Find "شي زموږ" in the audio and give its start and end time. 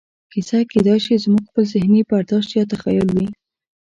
1.05-1.43